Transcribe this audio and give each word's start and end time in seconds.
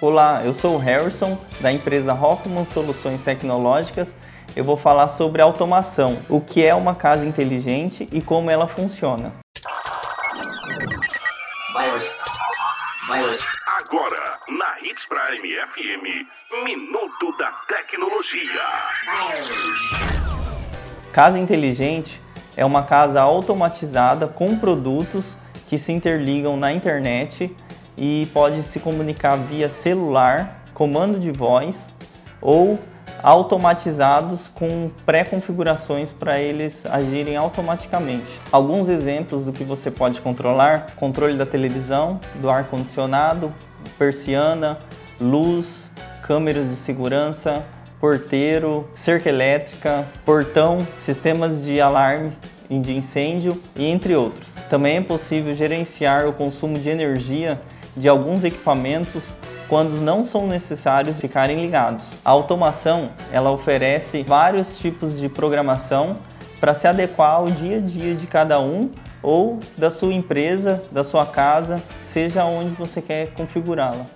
Olá, 0.00 0.44
eu 0.44 0.52
sou 0.52 0.76
o 0.76 0.78
Harrison 0.78 1.36
da 1.60 1.72
empresa 1.72 2.14
Hoffman 2.14 2.64
Soluções 2.66 3.20
Tecnológicas. 3.20 4.14
Eu 4.54 4.62
vou 4.62 4.76
falar 4.76 5.08
sobre 5.08 5.42
automação, 5.42 6.16
o 6.28 6.40
que 6.40 6.64
é 6.64 6.72
uma 6.72 6.94
casa 6.94 7.24
inteligente 7.24 8.08
e 8.12 8.22
como 8.22 8.48
ela 8.48 8.68
funciona. 8.68 9.32
Agora, 13.66 14.38
na 14.48 14.78
Hits 14.80 15.04
Prime 15.04 15.56
FM, 15.66 16.62
Minuto 16.62 17.36
da 17.36 17.50
Tecnologia. 17.66 18.62
Casa 21.12 21.40
inteligente 21.40 22.22
é 22.56 22.64
uma 22.64 22.84
casa 22.84 23.20
automatizada 23.20 24.28
com 24.28 24.56
produtos 24.60 25.36
que 25.68 25.76
se 25.76 25.90
interligam 25.90 26.56
na 26.56 26.72
internet 26.72 27.52
e 27.98 28.26
pode 28.32 28.62
se 28.62 28.78
comunicar 28.78 29.36
via 29.36 29.68
celular, 29.68 30.62
comando 30.72 31.18
de 31.18 31.32
voz 31.32 31.76
ou 32.40 32.78
automatizados 33.22 34.46
com 34.54 34.90
pré-configurações 35.04 36.12
para 36.12 36.38
eles 36.38 36.86
agirem 36.86 37.36
automaticamente. 37.36 38.26
Alguns 38.52 38.88
exemplos 38.88 39.44
do 39.44 39.52
que 39.52 39.64
você 39.64 39.90
pode 39.90 40.20
controlar: 40.20 40.94
controle 40.96 41.36
da 41.36 41.44
televisão, 41.44 42.20
do 42.40 42.48
ar 42.48 42.64
condicionado, 42.68 43.52
persiana, 43.98 44.78
luz, 45.20 45.90
câmeras 46.22 46.68
de 46.68 46.76
segurança, 46.76 47.64
porteiro, 48.00 48.88
cerca 48.94 49.28
elétrica, 49.28 50.06
portão, 50.24 50.78
sistemas 51.00 51.64
de 51.64 51.80
alarme 51.80 52.30
e 52.70 52.78
de 52.78 52.96
incêndio 52.96 53.60
e 53.74 53.86
entre 53.86 54.14
outros. 54.14 54.46
Também 54.70 54.98
é 54.98 55.00
possível 55.00 55.54
gerenciar 55.54 56.28
o 56.28 56.32
consumo 56.32 56.78
de 56.78 56.88
energia 56.88 57.60
de 57.96 58.08
alguns 58.08 58.44
equipamentos 58.44 59.22
quando 59.68 60.00
não 60.00 60.24
são 60.24 60.46
necessários 60.46 61.18
ficarem 61.18 61.60
ligados. 61.60 62.04
A 62.24 62.30
automação, 62.30 63.10
ela 63.32 63.50
oferece 63.50 64.22
vários 64.22 64.78
tipos 64.78 65.18
de 65.18 65.28
programação 65.28 66.16
para 66.58 66.74
se 66.74 66.86
adequar 66.86 67.32
ao 67.32 67.46
dia 67.46 67.76
a 67.76 67.80
dia 67.80 68.14
de 68.14 68.26
cada 68.26 68.60
um 68.60 68.90
ou 69.22 69.58
da 69.76 69.90
sua 69.90 70.12
empresa, 70.12 70.82
da 70.90 71.04
sua 71.04 71.26
casa, 71.26 71.82
seja 72.12 72.44
onde 72.44 72.70
você 72.70 73.02
quer 73.02 73.32
configurá-la. 73.34 74.06